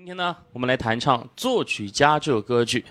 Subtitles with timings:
[0.00, 2.82] 今天呢，我们来弹唱《作曲家》这首歌曲。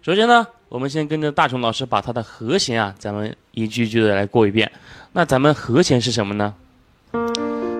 [0.00, 4.72] 首先呢，我们先跟着大雄老师把它的和弦啊，咱们一句句的来过一遍。
[5.12, 6.54] 那咱们和弦是什么呢？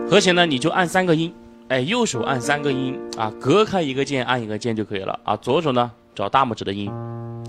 [0.06, 1.34] 和弦呢，你就按三个音，
[1.68, 5.34] 哎，右手按三个音啊，隔开一个键按一个键就可以了啊。
[5.34, 6.92] 左手呢，找大拇指的音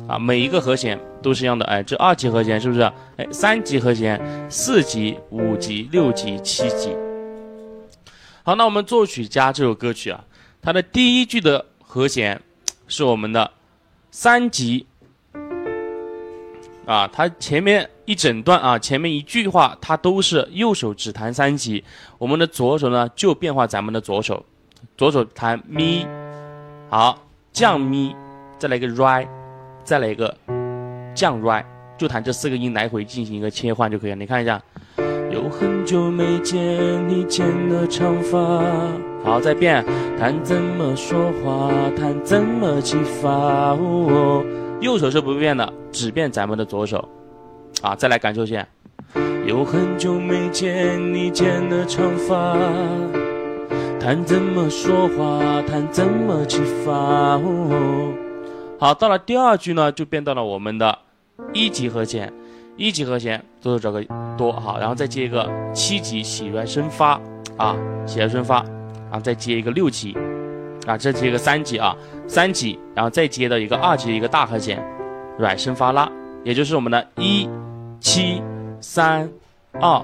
[0.07, 1.65] 啊，每一个和弦都是一样的。
[1.65, 2.81] 哎，这二级和弦是不是？
[3.17, 6.95] 哎，三级和弦、四级、五级、六级、七级。
[8.43, 10.23] 好，那我们《作曲家》这首歌曲啊。
[10.66, 12.41] 它的第一句的和弦
[12.88, 13.52] 是我们的
[14.09, 14.88] 三级
[16.88, 21.84] 啊，它前面一整段啊，前面一句话它都是右手只弹三级，
[22.17, 24.44] 我们的左手呢就变化咱们的左手，
[24.98, 26.08] 左手弹咪，
[26.89, 28.16] 好降咪，
[28.58, 29.27] 再来一个 re，
[29.84, 30.36] 再来一个
[31.13, 31.63] 降 re，
[31.95, 34.16] 就弹这四个音来回进行一个切换就可以了。
[34.16, 34.59] 你看一下，
[35.31, 38.63] 有很久没见你剪了长发。
[39.25, 39.84] 好，再变，
[40.20, 43.29] 弹怎么说话，弹怎么启发。
[43.73, 44.45] 哦
[44.79, 47.03] 右手是不变的，只变咱们的左手。
[47.81, 48.66] 啊，再来感受一下。
[49.47, 52.55] 有很久没见你剪的长发，
[54.00, 56.94] 弹怎么说话，弹怎么启发。
[57.38, 58.13] 哦
[58.80, 60.97] 好，到了第二句呢，就变到了我们的
[61.52, 62.31] 一级和弦，
[62.78, 64.03] 一级和弦左手找个
[64.38, 67.19] 哆，好，然后再接一个七级喜来升发，
[67.57, 68.63] 啊，喜来升发。
[69.06, 70.17] 然后再接一个六级，
[70.86, 71.95] 啊，再接一个三级啊，
[72.28, 74.84] 三级，然后再接到一个二级的一个大和弦，
[75.38, 76.09] 软升发拉，
[76.44, 77.50] 也就是我们的一
[78.00, 78.42] 七
[78.81, 79.30] 三
[79.80, 80.02] 二，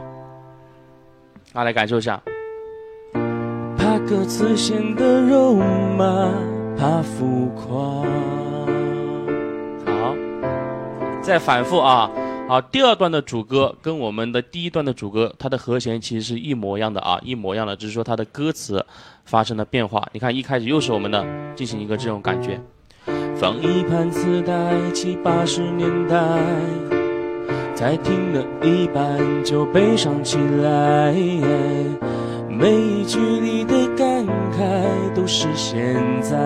[1.53, 2.21] 啊，来感受一下。
[3.77, 6.29] 怕歌词显得肉麻，
[6.77, 7.75] 怕浮夸。
[9.85, 10.15] 好，
[11.21, 12.09] 再反复啊。
[12.51, 18.85] 好，第二段的主歌跟我们的第一段的主歌，它的和弦其实是一模一样的啊，一模一样的，只是说它的歌词
[19.23, 20.05] 发生了变化。
[20.11, 22.59] 你看，一开始又是我们的进行一个这种感觉。
[23.37, 26.17] 放一盘磁带，七八十年代，
[27.73, 31.13] 才听了一半就悲伤起来，
[32.49, 36.37] 每一句里的感慨都是现在。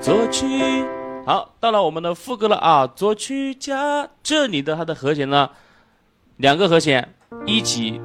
[0.00, 0.46] 作曲。
[1.26, 2.86] 好，到了我们的副歌了啊！
[2.86, 5.50] 作曲家这里的它的和弦呢，
[6.38, 7.14] 两个和弦，
[7.46, 8.00] 一级、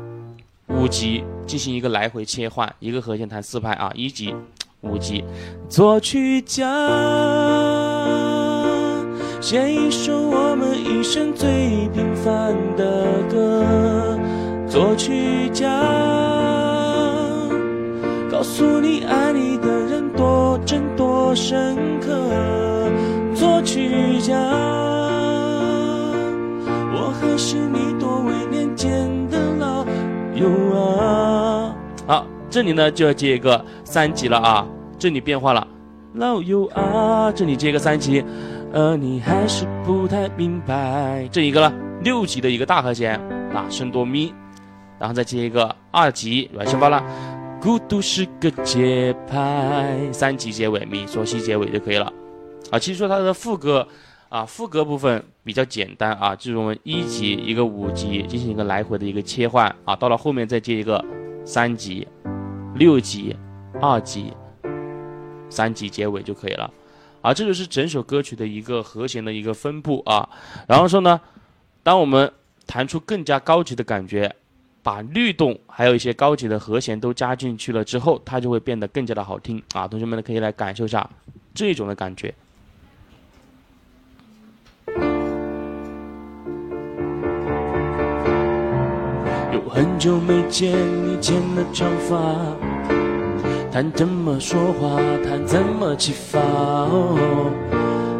[0.67, 4.35] 五级进行一个来回切换，一个和弦弹四拍啊，一级、
[4.81, 5.23] 五级。
[5.69, 6.63] 作曲家
[9.41, 14.19] 写一首我们一生最平凡的歌，
[14.67, 15.67] 作曲家
[18.29, 22.64] 告诉你爱你的人多真多深刻。
[23.65, 24.37] 曲家，
[26.93, 29.83] 我还是你多为年间的老
[30.35, 31.75] 友啊。
[32.05, 34.67] 好，这里呢就要接一个三级了啊，
[34.99, 35.67] 这里变化了，
[36.13, 38.23] 老友啊，这里接一个三级，
[38.71, 43.19] 呃，你还是不太明白，这一个了，六级的一个大和弦
[43.51, 44.31] 啊，升多咪，
[44.99, 47.03] 然后再接一个二级软升发了，
[47.59, 52.13] 孤独是个节拍，三级结尾咪嗦西结尾就可以了。
[52.71, 53.87] 啊，其实说它的副歌，
[54.29, 61.03] 啊，副歌部分比较简单啊，就是我们一级一个五级进行一个来回的一个切换啊，到了后面再接一个
[61.45, 62.07] 三级、
[62.75, 63.35] 六级、
[63.79, 64.33] 二级、
[65.49, 66.69] 三级结尾就可以了，
[67.21, 70.27] 啊，这就是整首歌曲的一个和弦的一个分布啊。
[70.67, 71.21] 然后说呢，
[71.83, 72.31] 当我们
[72.65, 74.35] 弹出更加高级的感觉，
[74.81, 79.87] 把律动还有一些高级的和弦都加进去了之后，它就会变得更加的好听啊。
[79.87, 81.07] 同学们可以来感受一下
[81.53, 82.33] 这种的感觉。
[90.05, 92.15] 久没见你剪了长发，
[93.71, 97.49] 谈怎么说话，谈怎么启发，哦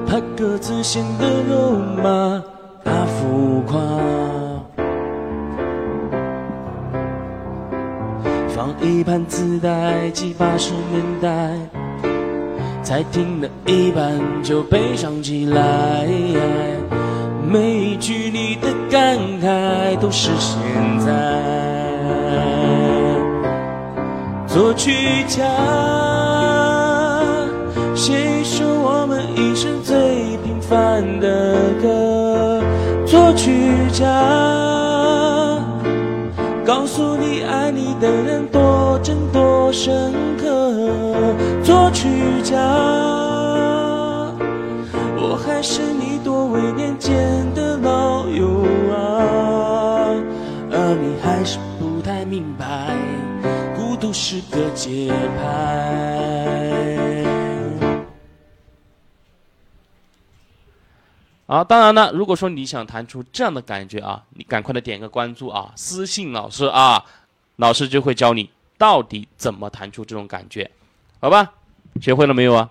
[0.08, 2.42] 怕歌词显得肉麻，
[2.84, 3.80] 怕浮夸。
[8.50, 11.56] 放一盘磁带，七八十年代，
[12.82, 16.08] 才听了一半就悲伤起来。
[17.48, 20.60] 每一句你的感慨都是现
[21.06, 21.75] 在。
[24.48, 25.44] 作曲家
[27.94, 32.62] 写一首我们一生最平凡的歌。
[33.06, 33.52] 作曲
[33.92, 34.06] 家
[36.66, 40.46] 告诉你爱你的人多真多深刻。
[41.64, 42.08] 作曲
[42.44, 42.56] 家。
[45.18, 47.14] 我还是你多为年间
[47.54, 50.16] 的老友啊，
[50.72, 51.85] 而你还是不
[52.36, 52.94] 明白，
[53.78, 54.42] 孤独是。
[54.52, 57.24] 个节拍。
[61.48, 67.06] 好，当然了，如果说你想弹出这样的感觉啊，你赶快的点个关注啊，私信老师啊，
[67.56, 70.70] 老师就会教你到底怎么弹出这种感觉，
[71.22, 71.54] 好吧？
[72.02, 72.70] 学会了没有啊？